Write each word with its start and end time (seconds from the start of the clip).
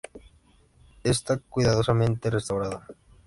Está 1.03 1.37
cuidadosamente 1.37 2.31
restaurada. 2.31 2.87